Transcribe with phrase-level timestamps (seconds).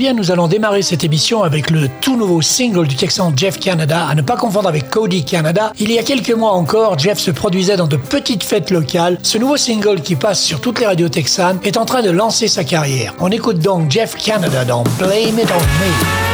[0.00, 4.06] Bien, nous allons démarrer cette émission avec le tout nouveau single du Texan Jeff Canada,
[4.06, 5.74] à ne pas confondre avec Cody Canada.
[5.78, 9.18] Il y a quelques mois encore, Jeff se produisait dans de petites fêtes locales.
[9.22, 12.48] Ce nouveau single qui passe sur toutes les radios texanes est en train de lancer
[12.48, 13.14] sa carrière.
[13.20, 16.29] On écoute donc Jeff Canada dans Blame It On Me.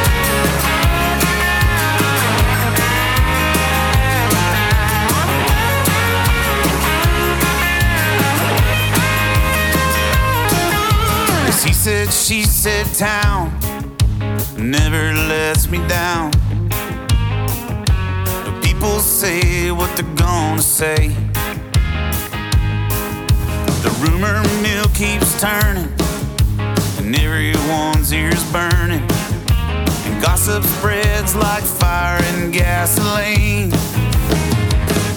[12.11, 13.51] Said, she said, town
[14.57, 16.31] never lets me down.
[18.45, 21.09] But people say what they're gonna say.
[23.83, 25.93] The rumor mill keeps turning,
[26.99, 29.05] and everyone's ears burning.
[30.07, 33.73] And gossip spreads like fire and gasoline.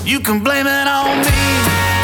[0.06, 1.99] You can blame it on me.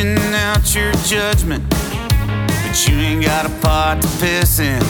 [0.00, 4.80] Dishing out your judgment, but you ain't got a pot to piss in.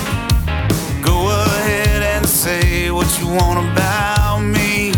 [1.03, 4.92] Go ahead and say what you want about me.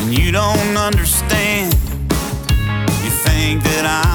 [0.00, 4.09] And you don't understand, you think that I'm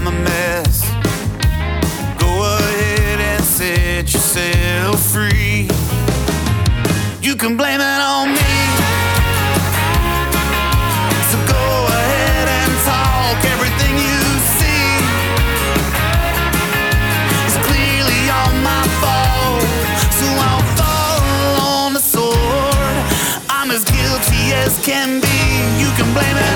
[26.15, 26.54] blame it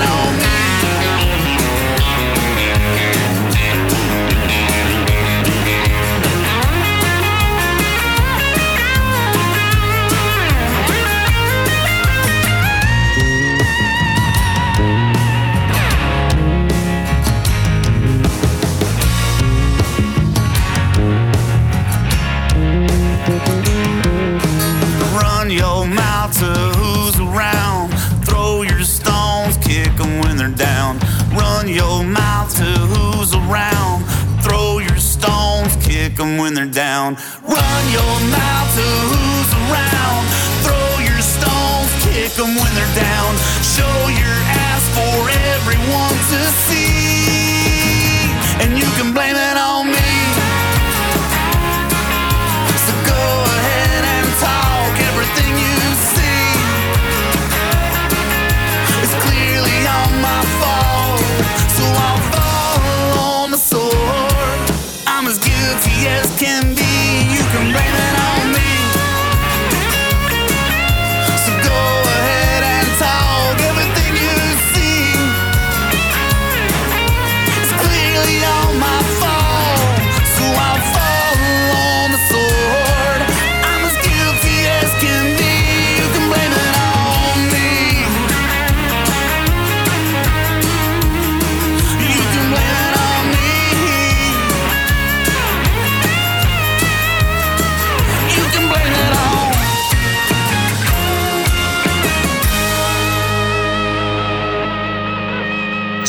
[36.20, 37.16] them when they're down.
[37.42, 40.22] Run your mouth to who's around.
[40.60, 43.30] Throw your stones, kick them when they're down.
[43.64, 44.38] Show your
[44.68, 45.16] ass for
[45.56, 46.49] everyone to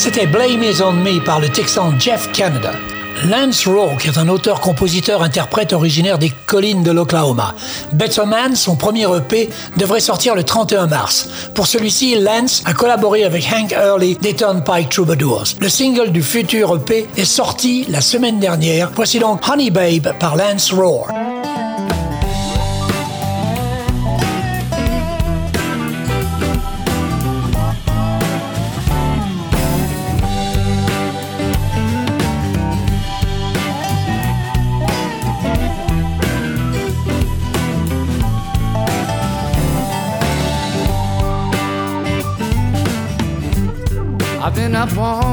[0.03, 2.71] C'était Blame Is On Me par le Texan Jeff Canada.
[3.29, 7.53] Lance Rourke est un auteur-compositeur-interprète originaire des collines de l'Oklahoma.
[7.93, 11.29] Better Man, son premier EP, devrait sortir le 31 mars.
[11.53, 15.43] Pour celui-ci, Lance a collaboré avec Hank Early des Turnpike Troubadours.
[15.59, 18.89] Le single du futur EP est sorti la semaine dernière.
[18.95, 21.11] Voici donc Honey Babe par Lance Rourke.
[44.81, 45.30] Up on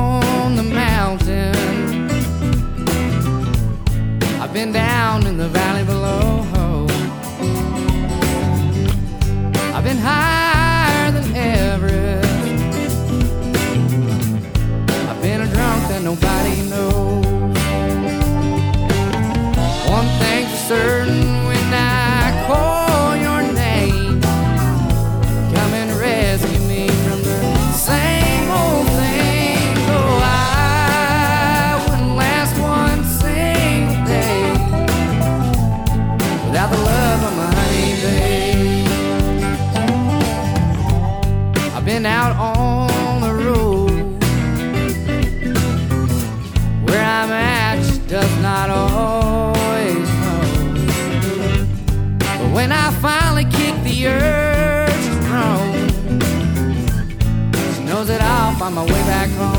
[59.29, 59.58] back home.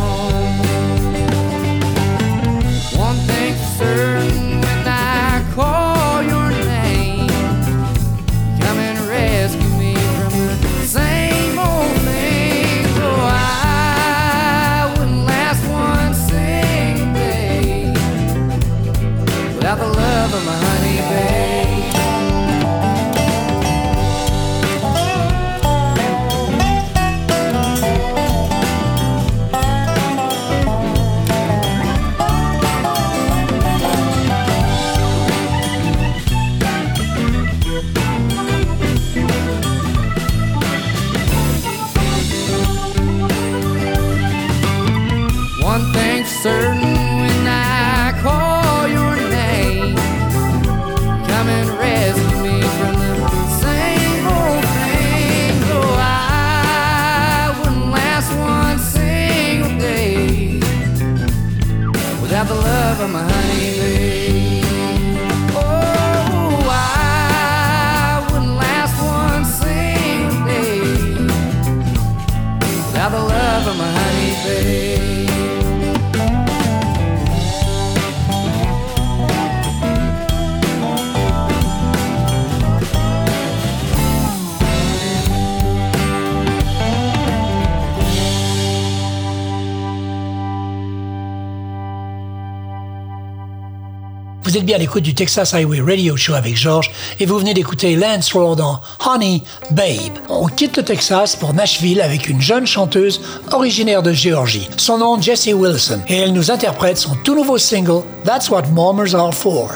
[94.70, 98.32] bien à l'écoute du Texas Highway Radio Show avec George et vous venez d'écouter Lance
[98.34, 100.20] Rohr dans Honey Babe.
[100.30, 103.20] On quitte le Texas pour Nashville avec une jeune chanteuse
[103.52, 104.70] originaire de Géorgie.
[104.78, 109.16] Son nom Jessie Wilson et elle nous interprète son tout nouveau single That's What Mormons
[109.16, 109.72] Are For.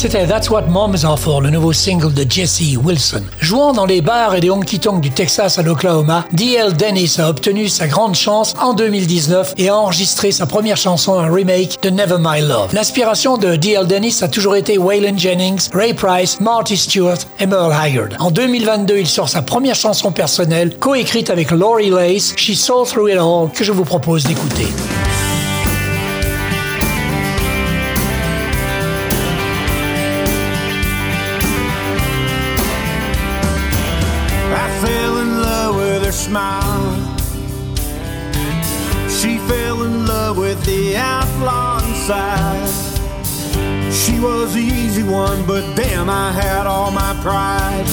[0.00, 3.20] C'était That's What Moms Are For, le nouveau single de Jesse Wilson.
[3.38, 6.72] Jouant dans les bars et les honky-tonks du Texas à l'Oklahoma, D.L.
[6.72, 11.30] Dennis a obtenu sa grande chance en 2019 et a enregistré sa première chanson, un
[11.30, 12.72] remake de Never My Love.
[12.72, 13.86] L'inspiration de D.L.
[13.86, 18.08] Dennis a toujours été Waylon Jennings, Ray Price, Marty Stewart et Merle Haggard.
[18.20, 23.10] En 2022, il sort sa première chanson personnelle, coécrite avec Laurie Lace, She Saw Through
[23.10, 24.68] It All, que je vous propose d'écouter.
[41.40, 42.68] Inside.
[43.92, 47.86] She was the easy one, but damn, I had all my pride.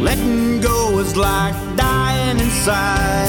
[0.00, 3.28] Letting go was like dying inside.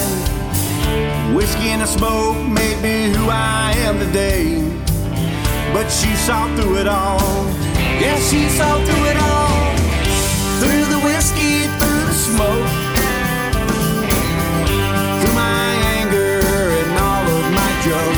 [1.36, 4.63] Whiskey and the smoke made me who I am today.
[5.74, 7.46] But she saw through it all.
[8.01, 9.75] Yeah, she saw through it all.
[10.60, 12.70] Through the whiskey, through the smoke.
[15.20, 15.68] Through my
[16.00, 16.39] anger
[16.82, 18.16] and all of my jokes.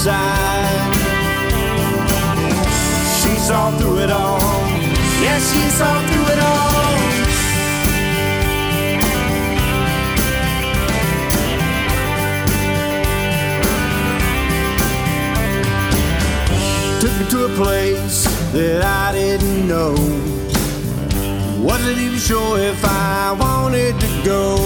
[0.00, 0.94] Inside.
[3.20, 4.40] She saw through it all.
[5.20, 6.70] Yeah, she saw through it all.
[17.00, 19.92] Took me to a place that I didn't know.
[21.62, 24.56] Wasn't even sure if I wanted to go.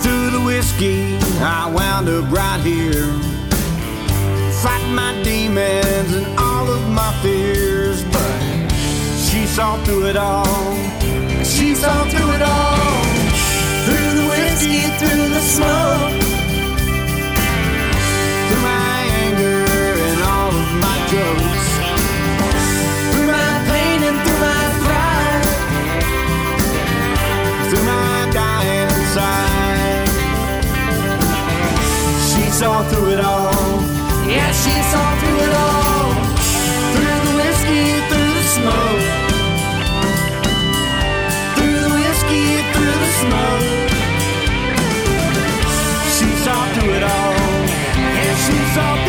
[0.00, 3.33] Through the whiskey, I wound up right here.
[5.54, 8.02] Demons and all of my fears.
[8.04, 8.40] But
[9.16, 10.74] she saw through it all.
[11.44, 13.04] She saw through it all.
[13.84, 16.22] Through the whiskey, through the smoke.
[18.46, 19.64] Through my anger
[20.08, 20.96] and all of my.
[23.12, 25.46] Through my pain and through my pride.
[27.68, 30.08] Through my dying inside.
[32.28, 33.63] She saw through it all.
[34.34, 36.10] Yeah, she saw through it all.
[36.94, 39.04] Through the whiskey, through the smoke.
[41.54, 43.66] Through the whiskey, through the smoke.
[46.16, 47.34] She saw through it all.
[48.18, 49.03] Yeah, she saw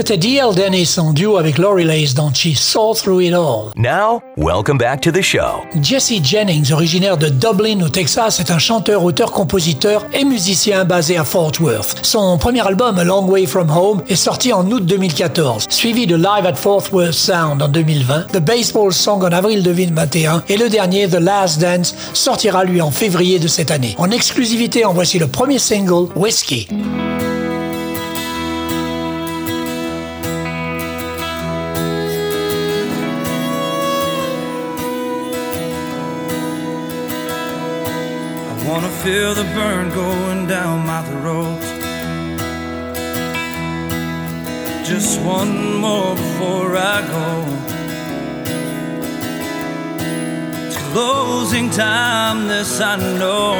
[0.00, 0.54] C'était D.L.
[0.54, 3.70] Dennis en duo avec Laurie Lace dans She Saw Through It All.
[3.76, 5.60] Now, welcome back to the show.
[5.82, 11.18] Jesse Jennings, originaire de Dublin au Texas, est un chanteur, auteur, compositeur et musicien basé
[11.18, 11.98] à Fort Worth.
[12.00, 16.16] Son premier album, A Long Way From Home, est sorti en août 2014, suivi de
[16.16, 20.70] Live at Fort Worth Sound en 2020, The Baseball Song en avril 2021 et le
[20.70, 23.96] dernier, The Last Dance, sortira lui en février de cette année.
[23.98, 26.68] En exclusivité, en voici le premier single, Whiskey.
[39.02, 41.60] Feel the burn going down my throat.
[44.84, 47.28] Just one more before I go.
[50.66, 53.54] It's closing time, this I know.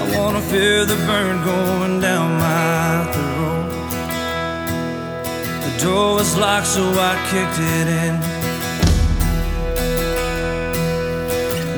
[0.00, 3.70] I wanna feel the burn going down my throat.
[5.66, 8.33] The door was locked, so I kicked it in.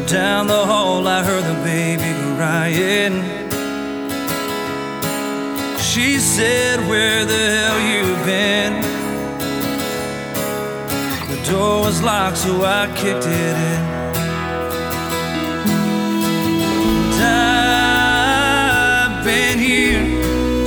[0.07, 3.25] Down the hall, I heard the baby crying.
[5.81, 8.83] She said, Where the hell you been?
[11.29, 13.83] The door was locked, so I kicked it in.
[17.99, 20.05] I've been here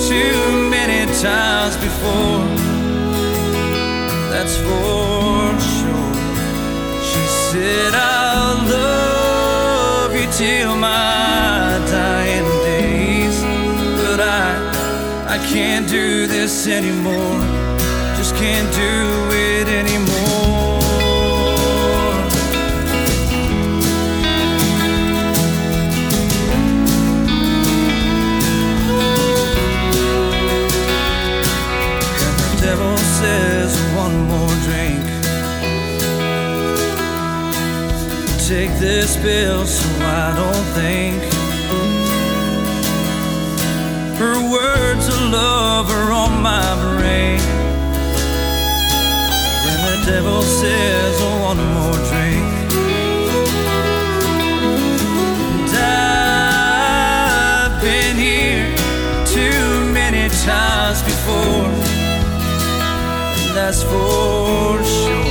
[0.09, 2.45] too many times before.
[4.31, 6.13] That's for sure.
[7.01, 9.18] She said, I'll love
[10.39, 13.41] till my dying days.
[14.01, 17.41] But I, I can't do this anymore.
[18.15, 20.28] Just can't do it anymore.
[39.01, 41.23] This pill so I don't think.
[44.19, 47.39] Her words of love are on my brain.
[49.69, 51.15] And the devil says
[51.47, 52.47] one more drink.
[55.55, 55.73] And
[57.71, 58.67] I've been here
[59.25, 61.71] too many times before
[63.43, 65.28] and that's for sure.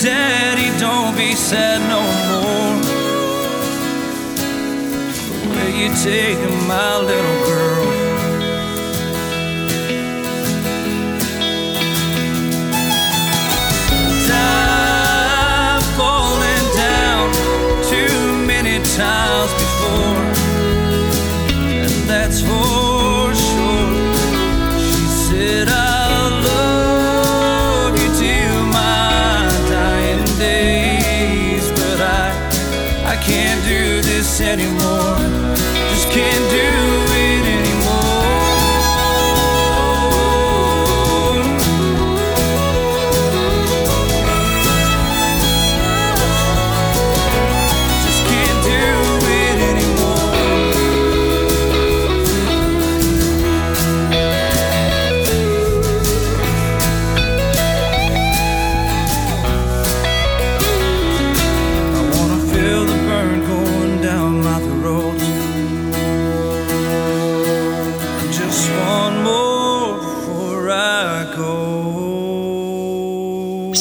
[0.00, 2.78] Daddy, don't be sad no more.
[5.52, 7.88] Where you take my little girl?
[14.30, 17.32] I've fallen down
[17.90, 20.22] too many times before,
[21.82, 22.77] and that's for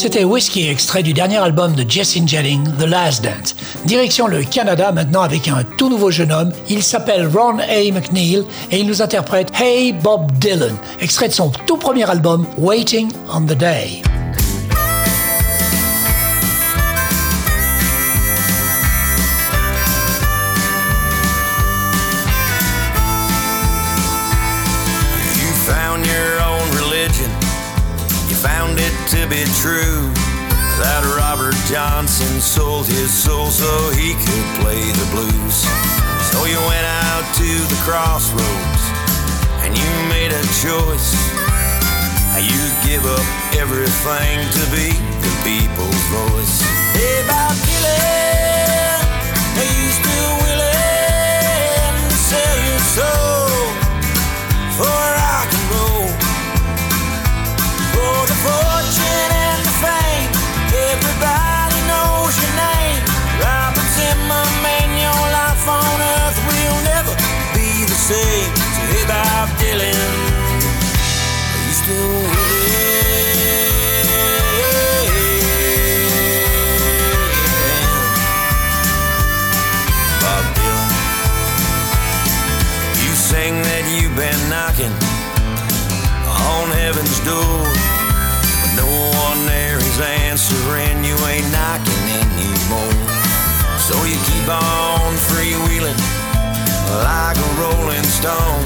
[0.08, 3.54] C'était Whiskey, extrait du dernier album de Jessin Jelling, The Last Dance.
[3.84, 6.54] Direction le Canada maintenant avec un tout nouveau jeune homme.
[6.70, 7.91] Il s'appelle Ron A.
[7.91, 13.12] McNeil et il nous interprète Hey Bob Dylan, extrait de son tout premier album Waiting
[13.34, 14.02] on the Day.
[29.30, 30.08] Be true.
[30.80, 35.58] That Robert Johnson sold his soul so he could play the blues.
[36.32, 38.84] So you went out to the crossroads
[39.66, 41.12] and you made a choice.
[42.38, 46.62] You give up everything to be the people's voice.
[46.94, 49.02] Hey, Bob Dylan,
[49.58, 53.38] are you still willing to sell your soul?
[54.78, 56.27] for rock and roll.
[57.98, 60.30] For the fortune and the fame,
[60.94, 63.02] everybody knows your name.
[64.98, 67.14] Your life on earth will never
[67.54, 68.54] be the same.
[68.76, 69.98] So hey, Bob Dylan,
[71.54, 72.78] are you still willing?
[80.22, 80.92] Bob Dylan.
[83.04, 84.94] You sing that you've been knocking
[90.48, 92.96] answer and you ain't knocking anymore.
[93.80, 96.00] So you keep on freewheeling
[97.04, 98.64] like a rolling stone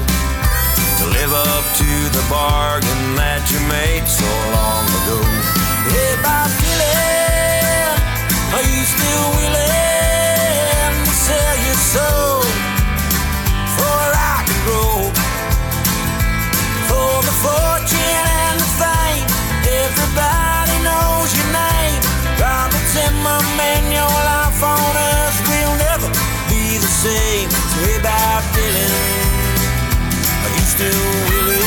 [0.98, 5.18] to live up to the bargain that you made so long ago.
[5.90, 7.98] Hey, Bob Dylan,
[8.54, 12.42] are you still willing to sell your soul
[13.74, 15.10] for rock and roll?
[16.86, 17.91] For the fortune
[27.02, 28.94] So hey, Bob Dylan,
[30.38, 31.58] are you still willing?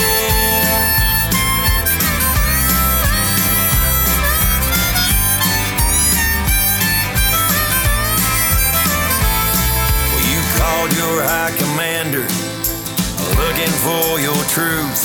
[10.08, 12.24] Well, you called your high commander
[13.36, 15.04] looking for your truth.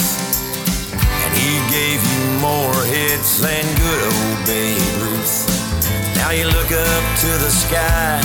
[0.95, 5.51] And he gave you more hits than good old Babe Ruth.
[6.15, 8.23] Now you look up to the sky,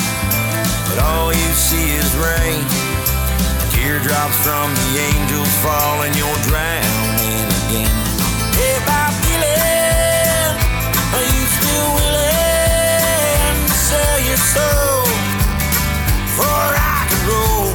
[0.88, 2.64] but all you see is rain.
[3.72, 7.92] Teardrops from the angels fall and you're drowning again.
[8.58, 10.56] Hey, Bob Dylan,
[11.16, 15.06] are you still willing to sell your soul
[16.38, 17.75] for rock and roll?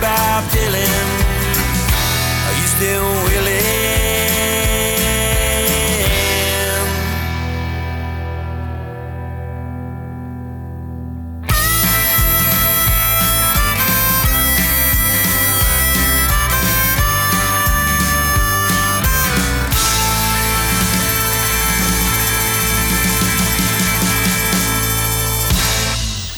[0.00, 1.08] Bob Dylan,
[2.46, 3.99] are you still willing?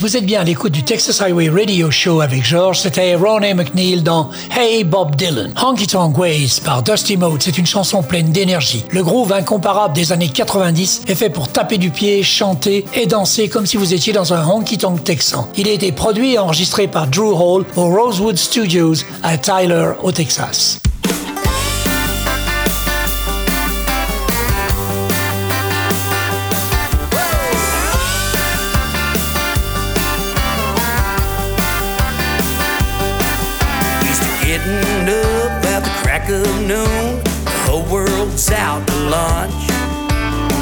[0.02, 2.80] Vous êtes bien à l'écoute du Texas Highway Radio Show avec George.
[2.80, 5.54] C'était Ronnie McNeil dans Hey Bob Dylan.
[5.62, 8.84] Honky Tonk Ways par Dusty Mote, c'est une chanson pleine d'énergie.
[8.90, 13.48] Le groove incomparable des années 90 est fait pour taper du pied, chanter et danser
[13.48, 15.48] comme si vous étiez dans un honky tonk texan.
[15.56, 20.10] Il a été produit et enregistré par Drew Hall au Rosewood Studios à Tyler, au
[20.10, 20.80] Texas.
[36.32, 37.22] Of noon.
[37.44, 39.52] The whole world's out to lunch.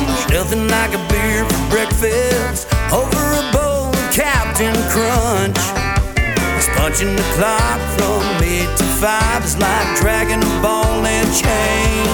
[0.06, 5.62] There's nothing like a beer for breakfast over a bowl of Captain Crunch.
[6.58, 12.06] It's punching the clock from eight to five is like dragging a ball and chain.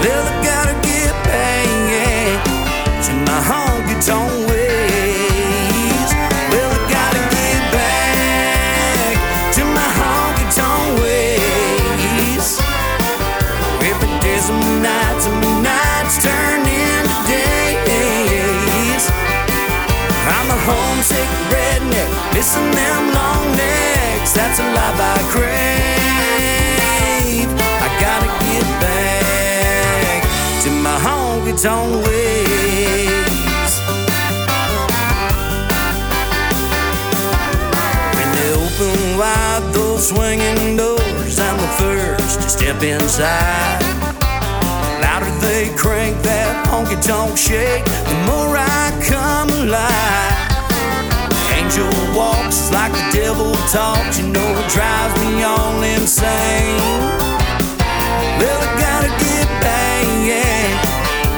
[0.00, 2.38] Well, gotta get paid
[3.06, 4.36] to my honky tonk.
[22.46, 24.32] Redneck, missing them long necks.
[24.32, 25.96] That's a life I crave.
[27.82, 30.22] I gotta get back
[30.62, 33.80] to my honky tonk ways.
[38.16, 43.80] When they open wide those swinging doors, I'm the first to step inside.
[43.80, 50.45] The louder they crank that honky tonk shake, the more I come alive.
[51.66, 56.78] Angel walks like the devil talks, you know it drives me all insane.
[58.38, 60.78] Well, I gotta get back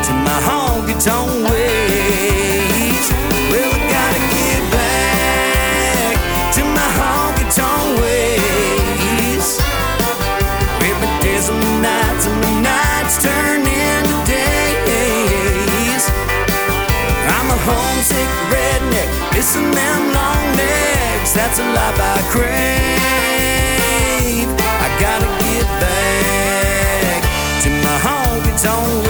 [0.05, 3.09] to my honky tonk ways.
[3.49, 6.17] Well, I gotta get back
[6.57, 9.47] to my honky tonk ways.
[10.85, 16.05] Every day's a night, and the nights turn into days.
[17.33, 20.18] I'm a homesick redneck, missing them
[20.59, 21.33] necks.
[21.33, 22.99] That's a life I crave.
[24.85, 27.23] I gotta get back
[27.62, 29.09] to my honky tonk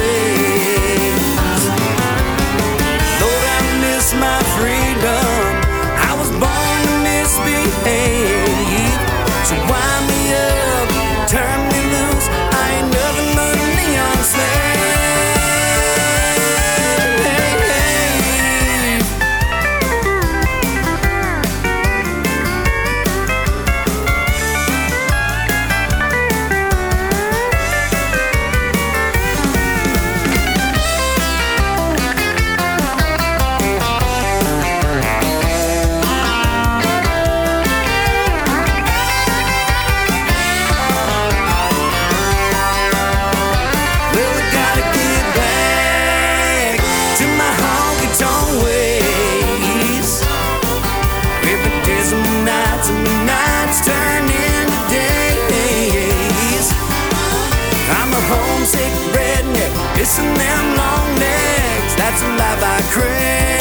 [60.08, 63.57] chasing them long necks—that's a life I crave.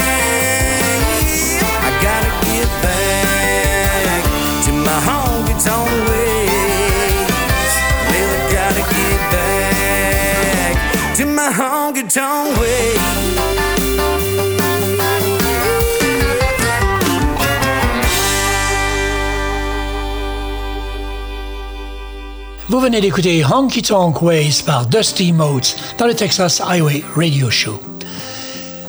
[22.69, 27.79] Vous venez d'écouter Honky Tonk Ways par Dusty Motes dans le Texas Highway Radio Show.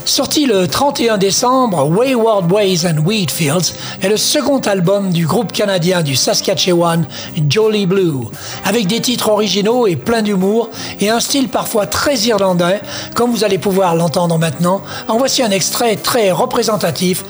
[0.05, 6.03] Sorti le 31 décembre, Wayward Ways and Wheatfields est le second album du groupe canadien
[6.03, 7.07] du Saskatchewan,
[7.49, 8.27] Jolly Blue,
[8.65, 12.81] avec des titres originaux et plein d'humour et un style parfois très irlandais,
[13.15, 14.83] comme vous allez pouvoir l'entendre maintenant.
[15.07, 17.23] En voici un extrait très représentatif,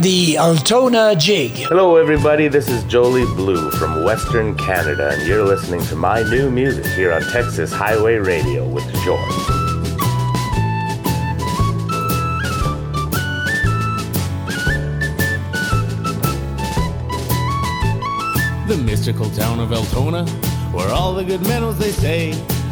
[0.00, 1.52] The Altona Jig.
[1.52, 2.48] Hello, everybody.
[2.48, 7.12] This is Jolie Blue from Western Canada, and you're listening to my new music here
[7.12, 9.20] on Texas Highway Radio with George.
[18.66, 20.26] The mystical town of Altona,
[20.72, 22.30] where all the good men, as they say,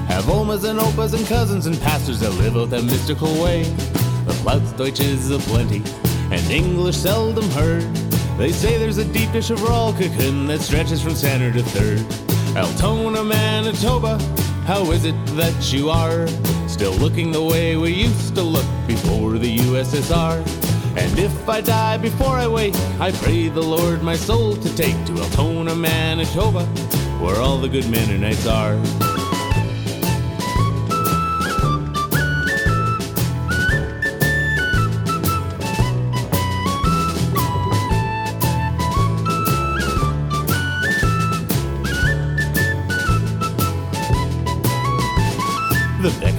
[0.08, 3.62] have omas and opas and cousins and pastors that live out that mystical way.
[3.62, 5.82] The Plattdeutsch is aplenty,
[6.32, 7.82] and English seldom heard.
[8.38, 12.00] They say there's a deep dish of raw Rollkuchen that stretches from center to third.
[12.56, 14.18] Altona, Manitoba,
[14.64, 16.26] how is it that you are
[16.68, 20.38] still looking the way we used to look before the USSR?
[20.96, 24.96] And if I die before I wake, I pray the Lord my soul to take
[25.06, 26.64] to Altona, Manitoba,
[27.20, 29.11] where all the good Mennonites are.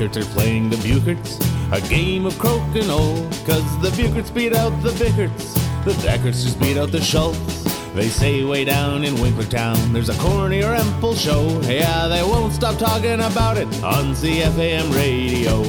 [0.03, 1.39] The Beckerts are playing the Bucherts,
[1.71, 3.31] a game of crokinole.
[3.47, 5.53] Cause the Bucherts beat out the Bickerts,
[5.85, 7.63] the Beckerts just beat out the Schultz.
[7.93, 11.61] They say way down in Winklertown there's a Corny Rempel show.
[11.61, 15.61] Yeah, they won't stop talking about it on CFAM radio.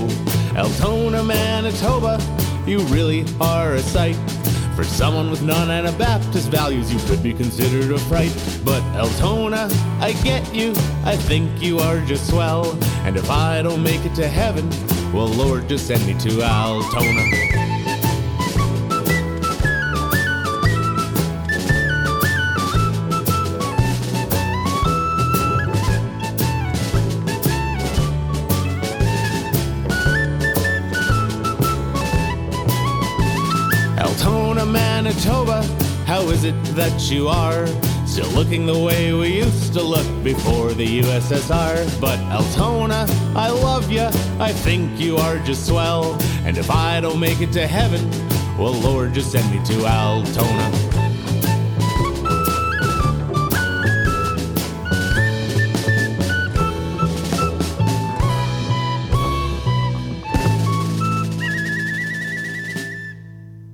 [0.59, 2.18] Altona, Manitoba,
[2.66, 4.16] you really are a sight.
[4.75, 8.35] For someone with non-Anabaptist values, you could be considered a fright.
[8.64, 9.68] But Altona,
[10.01, 10.73] I get you.
[11.05, 12.77] I think you are just swell.
[13.05, 14.69] And if I don't make it to heaven,
[15.12, 17.21] well, Lord, just send me to Altona.
[33.99, 35.62] Altona, Manitoba,
[36.07, 37.67] how is it that you are
[38.14, 42.00] still looking the way we used to look before the USSR?
[42.00, 44.07] But Altona, I love you.
[44.38, 46.16] I think you are just swell.
[46.44, 48.09] And if I don't make it to heaven,
[48.57, 50.70] well, Lord, just send me to Altona.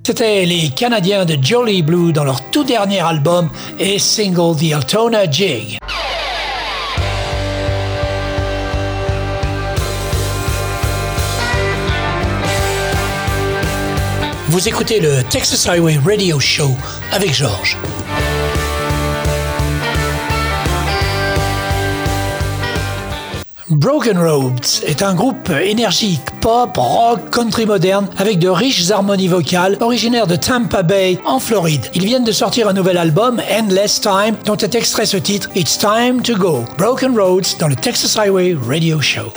[0.03, 5.29] C'était les Canadiens de Jolly Blue dans leur tout dernier album et single The Altona
[5.29, 5.77] Jig.
[14.47, 16.75] Vous écoutez le Texas Highway Radio Show
[17.13, 17.77] avec Georges.
[23.71, 29.77] Broken Roads est un groupe énergique pop, rock, country moderne avec de riches harmonies vocales
[29.79, 31.85] originaires de Tampa Bay en Floride.
[31.93, 35.77] Ils viennent de sortir un nouvel album, Endless Time, dont est extrait ce titre It's
[35.77, 36.65] Time to Go.
[36.77, 39.31] Broken Roads dans le Texas Highway Radio Show.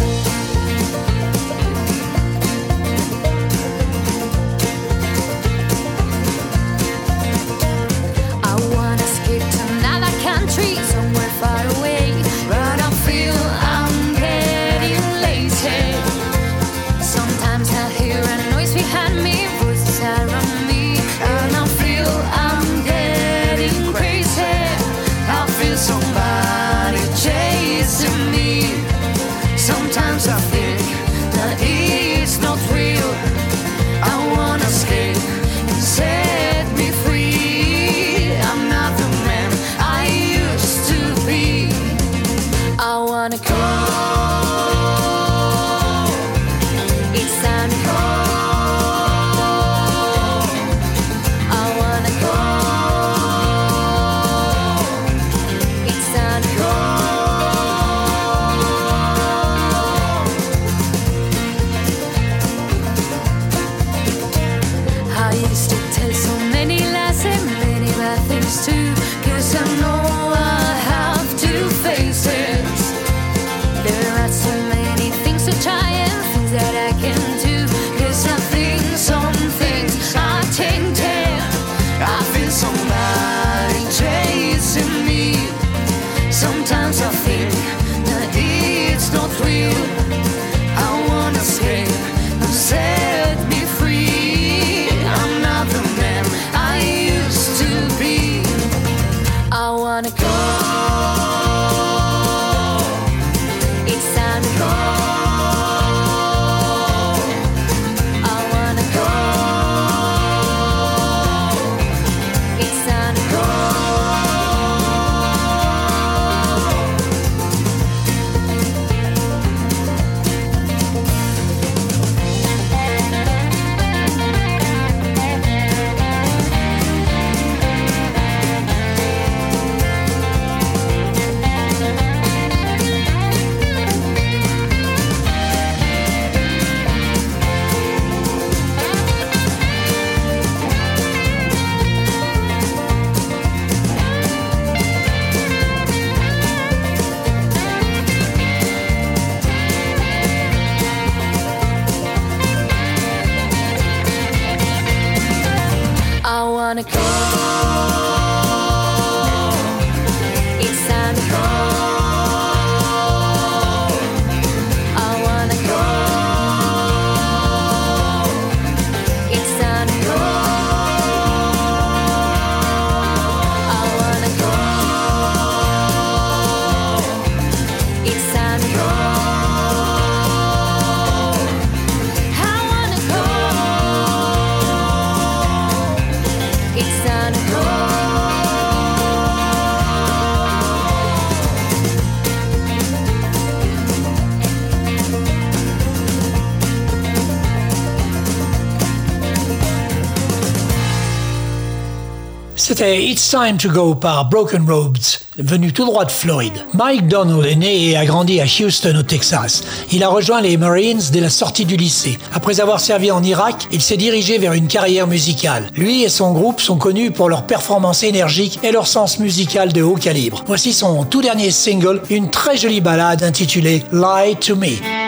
[202.67, 206.65] C'était It's Time to Go par Broken Roads, venu tout droit de Floride.
[206.73, 209.63] Mike Donald est né et a grandi à Houston au Texas.
[209.93, 212.19] Il a rejoint les Marines dès la sortie du lycée.
[212.33, 215.69] Après avoir servi en Irak, il s'est dirigé vers une carrière musicale.
[215.75, 219.83] Lui et son groupe sont connus pour leur performance énergique et leur sens musical de
[219.83, 220.43] haut calibre.
[220.47, 225.04] Voici son tout dernier single, une très jolie ballade intitulée Lie to Me.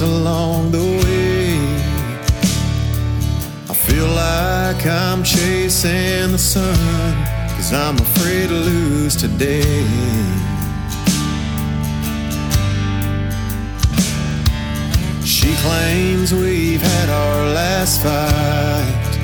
[0.00, 1.58] Along the way.
[3.68, 7.14] I feel like I'm chasing the sun,
[7.56, 9.84] cause I'm afraid to lose today.
[15.24, 19.14] She claims we've had our last fight.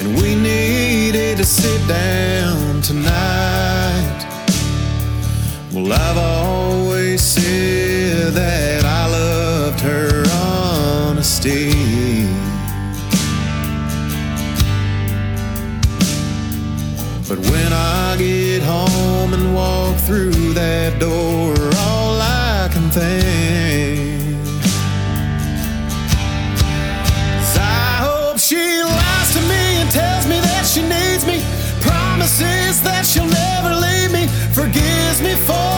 [0.00, 4.26] And we needed to sit down tonight.
[5.72, 6.59] Well, I've always
[19.60, 21.52] walk through that door,
[21.86, 24.38] all I can think
[27.42, 31.38] is I hope she lies to me and tells me that she needs me.
[31.88, 34.24] Promises that she'll never leave me.
[34.60, 35.69] Forgives me for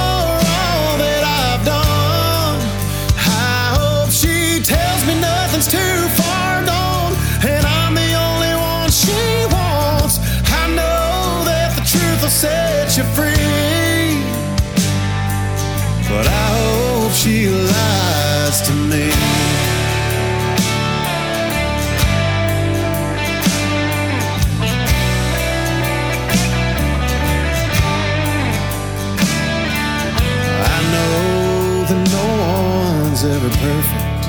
[33.61, 34.27] perfect.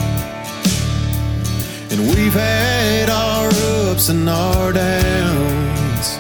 [1.92, 3.50] And we've had our
[3.90, 6.18] ups and our downs.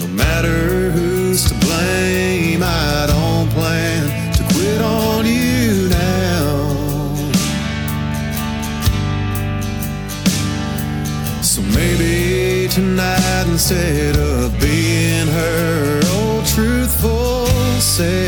[0.00, 6.74] No matter who's to blame, I don't plan to quit on you now.
[11.42, 17.46] So maybe tonight, instead of being her old truthful
[17.80, 18.25] self,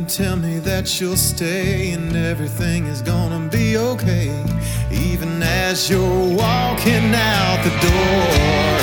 [0.00, 4.30] and tell me that you'll stay and everything is gonna be okay,
[4.90, 8.79] even as you're walking out the door.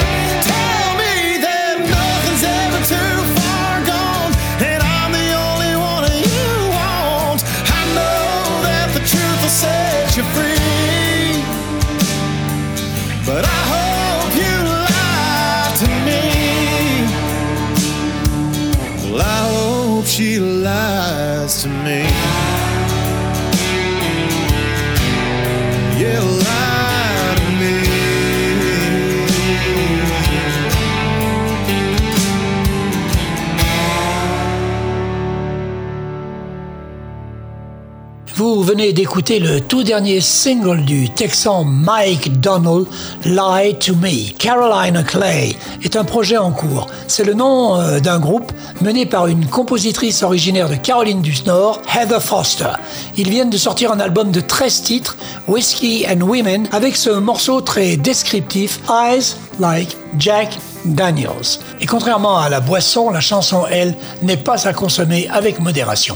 [38.58, 42.88] vous venez d'écouter le tout dernier single du Texan Mike Donald,
[43.24, 44.34] Lie to Me.
[44.36, 46.88] Carolina Clay est un projet en cours.
[47.08, 48.52] C'est le nom euh, d'un groupe
[48.82, 52.72] mené par une compositrice originaire de Caroline du Nord, Heather Foster.
[53.16, 57.62] Ils viennent de sortir un album de 13 titres, Whiskey and Women, avec ce morceau
[57.62, 61.60] très descriptif, Eyes Like Jack Daniels.
[61.80, 66.16] Et contrairement à la boisson, la chanson, elle, n'est pas à consommer avec modération.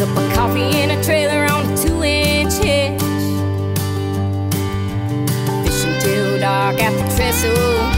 [0.00, 3.02] cup of coffee in a trailer on a two inch hitch.
[5.62, 7.89] Fishing till dark at the trestle.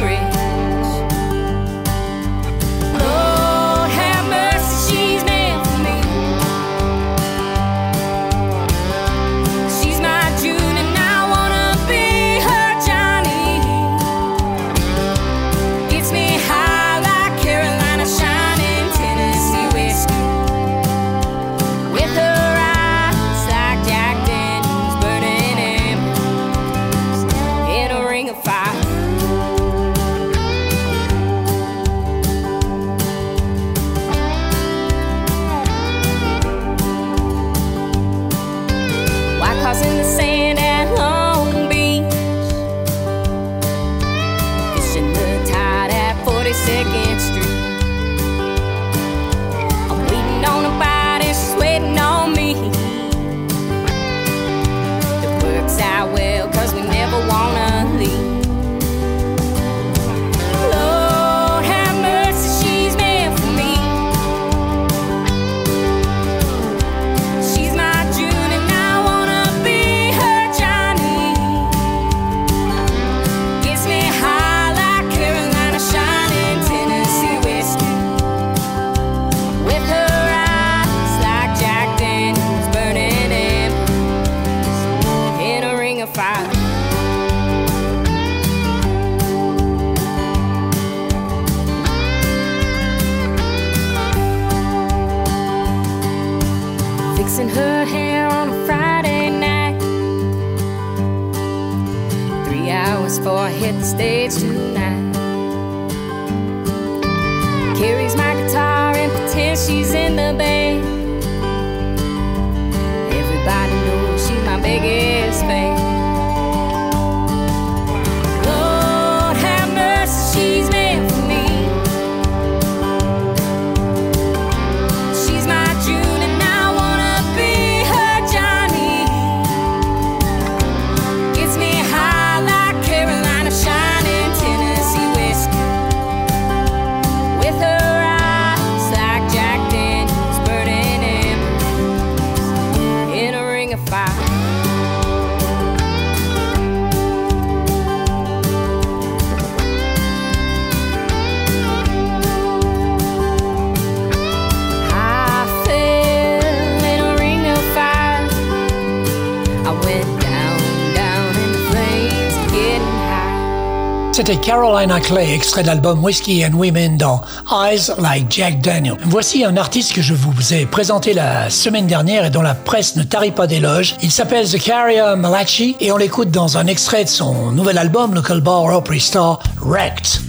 [164.41, 167.20] Carolina Clay, extrait de l'album Whiskey and Women dans
[167.51, 168.97] Eyes Like Jack Daniel.
[169.05, 172.97] Voici un artiste que je vous ai présenté la semaine dernière et dont la presse
[172.97, 173.97] ne tarit pas d'éloges.
[174.03, 178.41] Il s'appelle Zakaria Malachi et on l'écoute dans un extrait de son nouvel album Local
[178.41, 180.20] Bar Opry Star, Wrecked.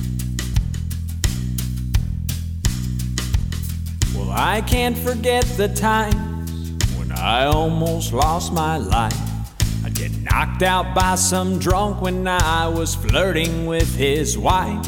[4.16, 9.23] Well, I can't forget the times when I almost lost my life.
[10.44, 14.86] Knocked out by some drunk when I was flirting with his wife.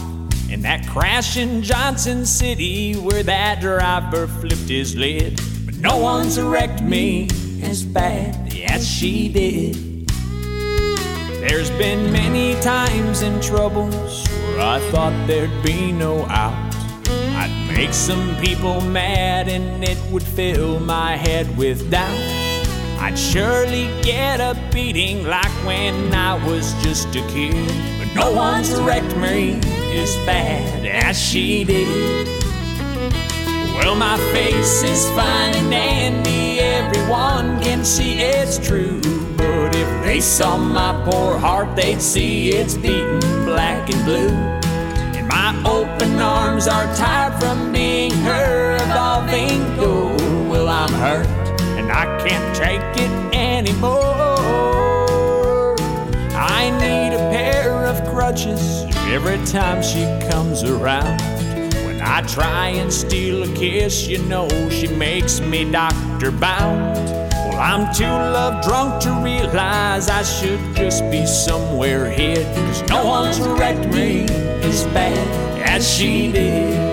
[0.49, 5.39] In that crash in Johnson City where that driver flipped his lid.
[5.65, 7.29] But no one's wrecked me
[7.63, 10.09] as bad as she did.
[11.39, 16.75] There's been many times in troubles where I thought there'd be no out.
[17.07, 22.24] I'd make some people mad and it would fill my head with doubt.
[23.05, 27.53] I'd surely get a beating like when I was just a kid.
[27.99, 29.59] But no one's wrecked me
[29.93, 32.27] as bad as she did.
[33.75, 38.99] Well, my face is fine and dandy, everyone can see it's true.
[39.37, 44.29] But if they saw my poor heart, they'd see it's beaten black and blue.
[45.15, 49.15] And my open arms are tired from being hurt of all.
[50.49, 51.44] Well, I'm hurt
[51.95, 53.95] I can't take it anymore.
[56.35, 61.21] I need a pair of crutches every time she comes around.
[61.85, 66.97] When I try and steal a kiss, you know she makes me doctor bound.
[67.31, 72.45] Well, I'm too love drunk to realize I should just be somewhere hid.
[72.57, 74.25] Cause no one's wrecked me
[74.67, 76.84] as bad as she did.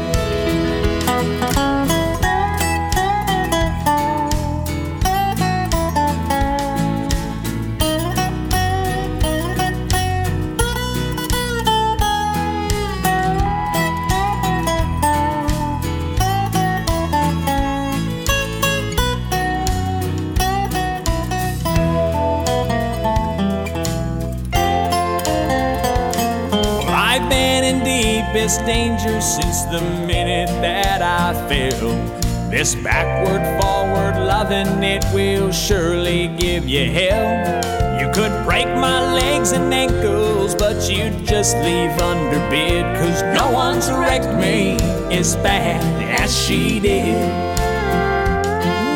[28.42, 32.50] Deepest danger since the minute that I fell.
[32.50, 38.00] This backward, forward loving, it will surely give you hell.
[38.00, 42.82] You could break my legs and ankles, but you'd just leave under bed.
[42.96, 44.72] Cause no one's wrecked me
[45.16, 45.80] as bad
[46.20, 47.28] as she did.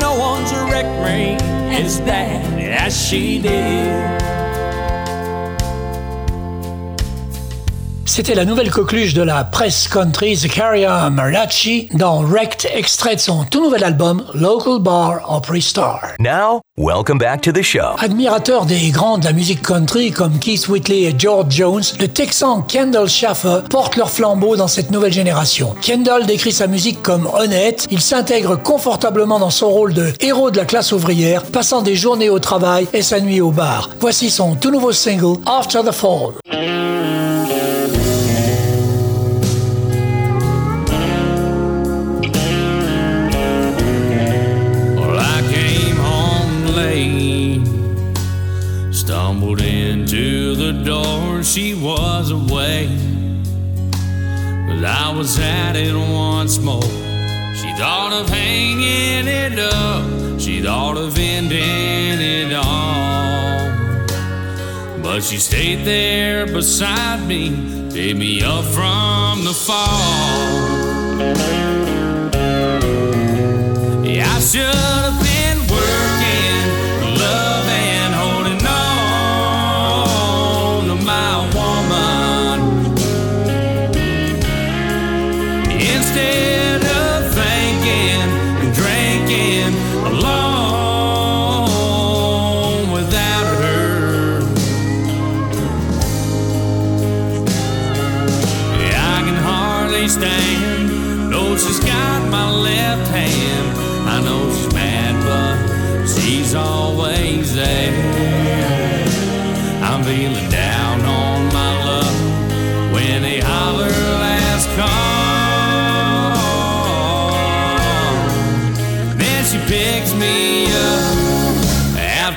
[0.01, 1.37] No one's wrecked me
[1.73, 4.36] as bad as she did.
[8.17, 13.45] C'était la nouvelle coqueluche de la presse country Zakaria Malachi dans Wrecked, extrait de son
[13.45, 16.01] tout nouvel album Local Bar Opry Star.
[16.19, 17.95] Now, welcome back to the show.
[17.99, 22.63] Admirateur des grands de la musique country comme Keith Whitley et George Jones, le Texan
[22.63, 25.75] Kendall Schaffer porte leur flambeau dans cette nouvelle génération.
[25.83, 30.57] Kendall décrit sa musique comme honnête, il s'intègre confortablement dans son rôle de héros de
[30.57, 33.91] la classe ouvrière, passant des journées au travail et sa nuit au bar.
[34.01, 36.96] Voici son tout nouveau single After the Fall.
[51.87, 52.89] Was away,
[54.67, 56.83] but I was at it once more.
[56.83, 63.71] She thought of hanging it up, she thought of ending it all.
[65.01, 67.51] But she stayed there beside me,
[67.93, 70.27] picked me up from the fall.
[74.05, 75.26] Yeah, I should have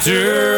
[0.09, 0.48] after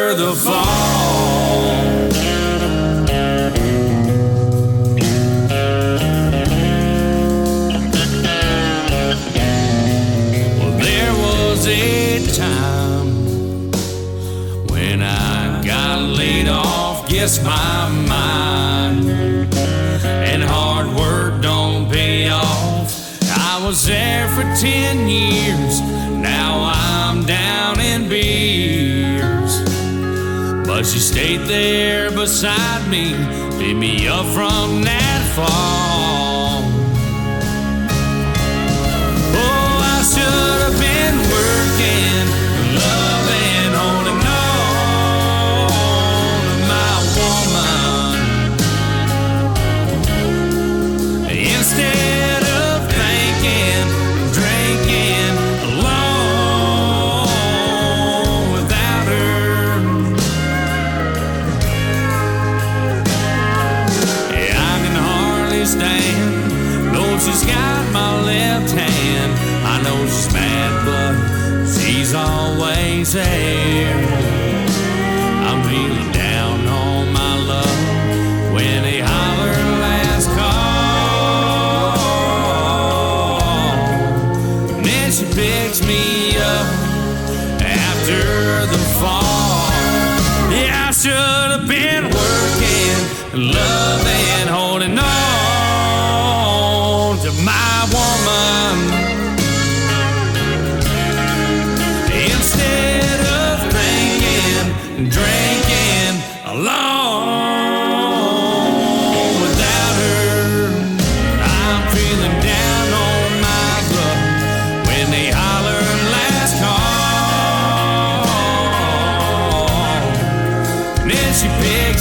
[31.52, 33.14] there beside me,
[33.58, 35.71] picked me up from that fall.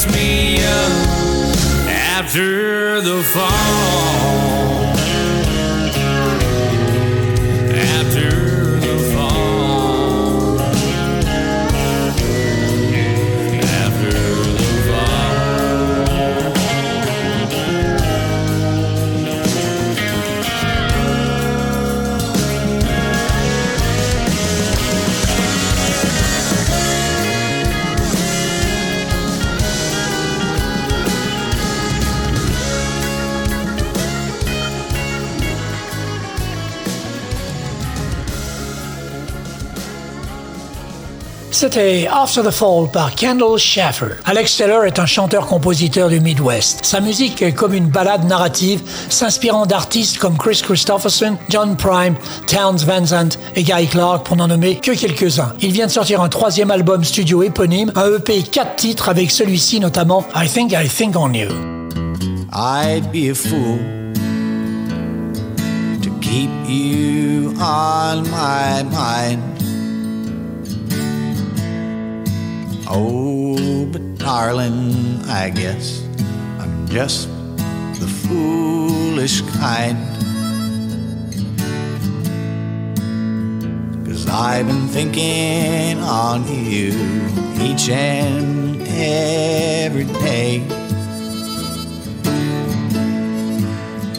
[0.07, 4.50] Me up after the fall.
[41.61, 44.15] C'était After the Fall par Kendall Schaffer.
[44.25, 46.83] Alex Taylor est un chanteur-compositeur du Midwest.
[46.83, 52.15] Sa musique est comme une balade narrative s'inspirant d'artistes comme Chris Christopherson, John Prime,
[52.47, 55.53] Towns Van Zandt et Guy Clark pour n'en nommer que quelques-uns.
[55.61, 59.79] Il vient de sortir un troisième album studio éponyme, un EP 4 titres avec celui-ci
[59.79, 61.49] notamment I Think I Think on You.
[62.51, 63.77] I'd be a fool
[66.01, 69.50] to keep you on my mind.
[72.93, 76.03] Oh, but darling, I guess
[76.59, 77.29] I'm just
[78.01, 79.97] the foolish kind.
[84.05, 86.91] Cause I've been thinking on you
[87.61, 90.61] each and every day.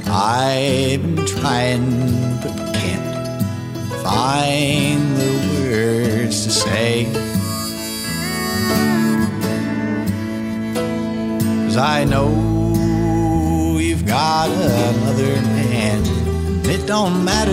[0.06, 7.31] I've been trying but can't find the words to say.
[11.72, 16.02] Cause I know you've got another man,
[16.66, 17.50] it don't matter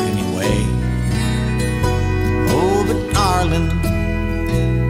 [0.00, 0.56] anyway.
[2.48, 3.68] Oh, but darling,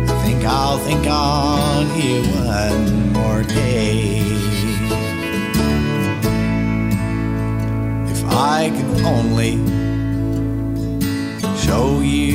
[0.09, 4.21] I think I'll think on you one more day.
[8.13, 9.57] If I could only
[11.59, 12.26] show you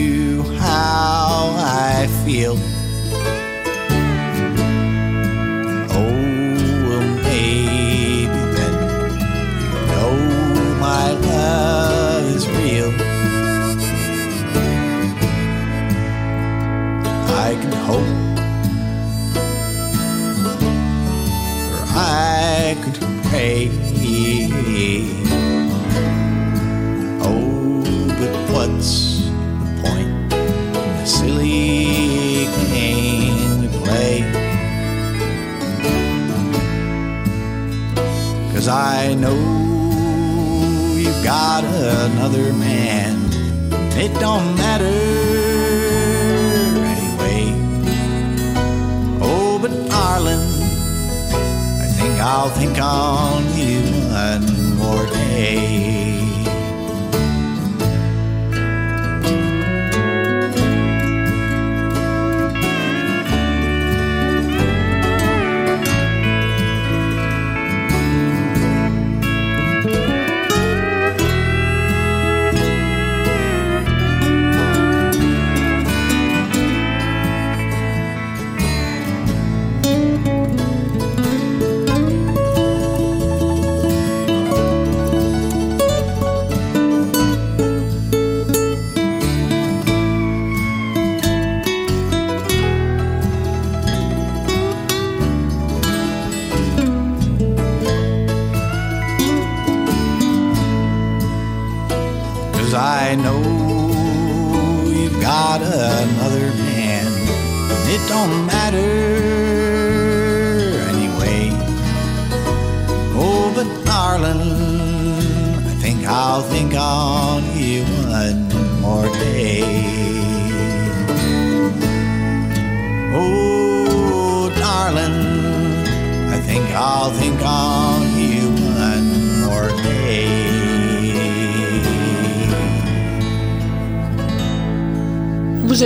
[38.62, 39.34] Cause I know
[40.96, 43.18] you've got another man.
[43.98, 44.86] It don't matter
[46.86, 47.56] anyway.
[49.20, 50.46] Oh, but darling,
[51.82, 53.82] I think I'll think on you
[54.12, 56.01] one more day.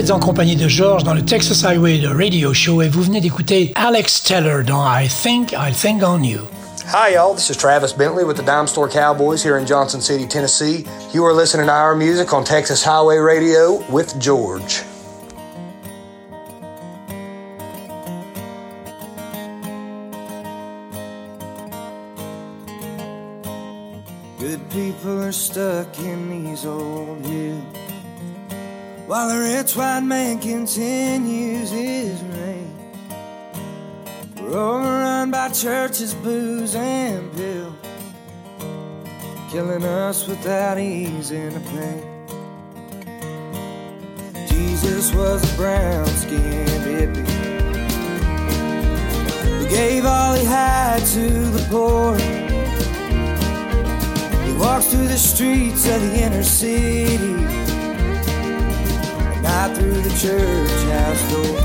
[0.05, 3.21] Êtes en compagnie de George dans le Texas Highway de Radio Show et vous venez
[3.21, 6.41] d'écouter Alex Teller dans I Think I'll Think on You.
[6.93, 7.33] Hi, y'all.
[7.33, 10.85] This is Travis Bentley with the Dime Store Cowboys here in Johnson City, Tennessee.
[11.11, 14.83] You are listening to our music on Texas Highway Radio with George.
[24.39, 26.14] Good people are stuck in these old hills
[29.07, 32.75] while the rich white man continues his reign.
[34.37, 37.75] We're overrun by churches, booze, and pills,
[39.51, 42.03] killing us without easing the pain.
[44.47, 47.25] Jesus was a brown skinned hippie
[49.59, 52.17] who gave all he had to the poor.
[54.45, 57.33] He walks through the streets of the inner city,
[59.45, 61.55] not through the church house door.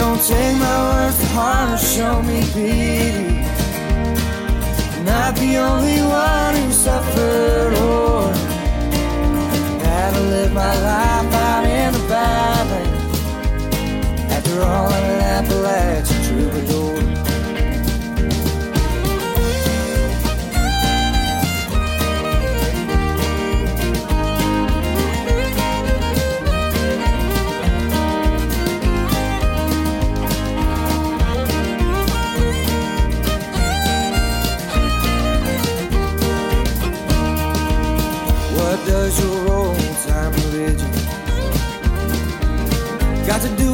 [0.00, 3.28] Don't take my words to heart or show me pity.
[4.94, 8.32] I'm not the only one who suffered or
[9.84, 12.86] had to live my life out in the valley.
[14.36, 16.97] After all, an Appalachian troubadour.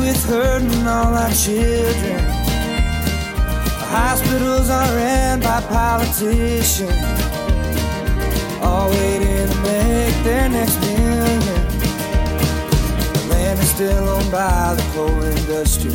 [0.05, 2.17] To with hurting all our children?
[3.79, 6.91] The Hospitals are ran by politicians,
[8.63, 11.41] all waiting to make their next million.
[13.13, 15.93] The land is still owned by the coal industry,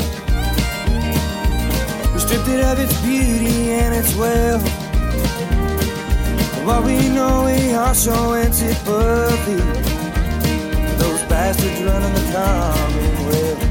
[2.11, 4.67] who stripped it of its beauty and its wealth.
[6.53, 9.59] For what we know, we are so antipathy.
[10.97, 13.68] Those bastards running the Commonwealth.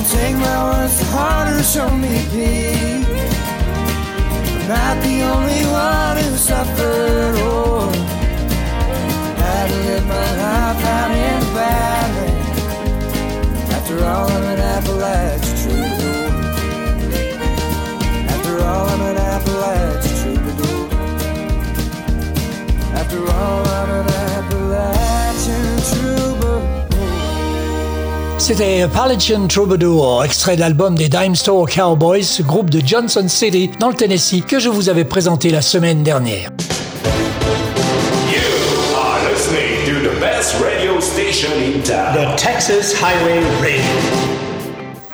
[0.00, 3.04] Don't take my words to heart or show me pity.
[4.48, 7.92] I'm not the only one who suffered or
[9.36, 12.32] had to live my life out in the valley.
[13.76, 16.28] After all, I'm an Appalachian troubadour.
[18.32, 20.82] After all, I'm an Appalachian troubadour.
[23.00, 24.09] After all, I'm an
[28.40, 33.90] C'était Appalachian Troubadour, extrait de l'album des Dime Store Cowboys, groupe de Johnson City dans
[33.90, 36.50] le Tennessee que je vous avais présenté la semaine dernière.
[38.32, 38.40] You
[38.96, 42.14] are listening to the best radio station in town.
[42.14, 44.39] The Texas Highway Radio.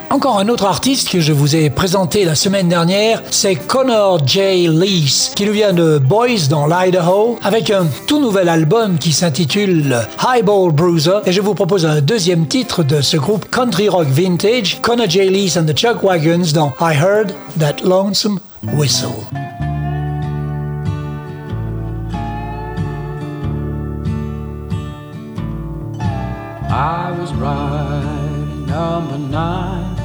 [0.09, 4.69] Encore un autre artiste que je vous ai présenté la semaine dernière, c'est Connor J.
[4.69, 10.07] Lees, qui nous vient de Boys dans l'Idaho, avec un tout nouvel album qui s'intitule
[10.19, 11.19] Highball Bruiser.
[11.27, 15.29] Et je vous propose un deuxième titre de ce groupe country rock vintage, Connor J.
[15.29, 19.11] Lees and the Chuck Wagons dans I Heard That Lonesome Whistle.
[26.69, 27.33] I was
[28.67, 29.96] number nine,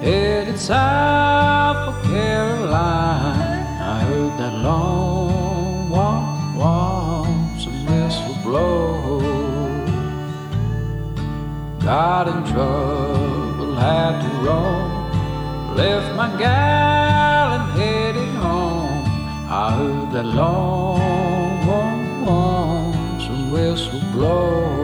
[0.00, 3.66] headed south for Caroline.
[3.94, 7.26] I heard that long walk, walk,
[7.58, 9.20] some whistle blow.
[11.80, 19.04] Got in trouble, had to roll, left my gal and headed home.
[19.48, 24.80] I heard that long walk, walk, some whistle blow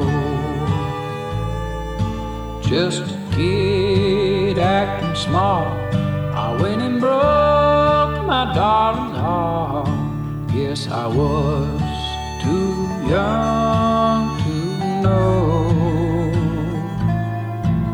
[2.62, 5.94] just kid acting smart.
[6.34, 9.88] I went and broke my darling's heart.
[10.52, 11.80] Guess I was
[12.42, 12.74] too
[13.14, 14.54] young to
[15.04, 16.30] know.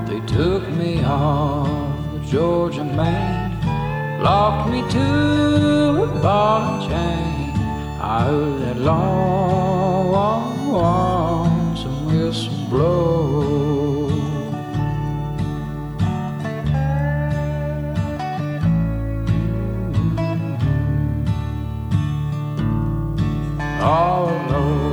[0.08, 1.68] They took me off
[2.12, 3.42] the Georgia man
[4.22, 7.50] locked me to a ball and chain.
[8.00, 13.81] I heard that long, lonesome whistle blow.
[23.84, 24.91] Oh Lord,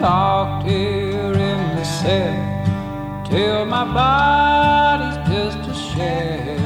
[0.00, 6.58] locked here in the cell till my body's just a shell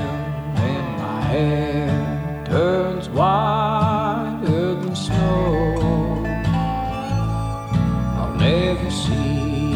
[0.69, 6.25] and my hair turns whiter than snow.
[8.19, 9.73] I'll never see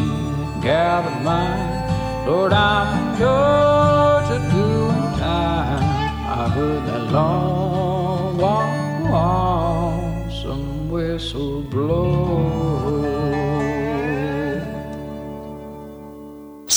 [1.05, 3.56] of mine, Lord, I'm in